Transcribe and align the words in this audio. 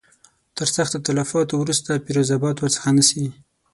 تر 0.57 0.67
سختو 0.75 0.97
تلفاتو 1.07 1.53
وروسته 1.57 2.01
فیروز 2.03 2.29
آباد 2.37 2.55
ورڅخه 2.59 2.89
نیسي. 2.97 3.23